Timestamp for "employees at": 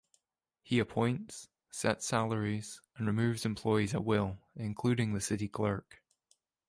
3.45-4.03